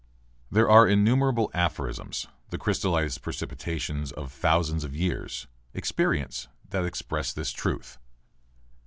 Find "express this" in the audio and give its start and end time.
6.87-7.51